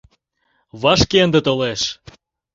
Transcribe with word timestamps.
Вашке 0.81 1.17
ынде 1.25 1.39
толеш. 1.47 1.81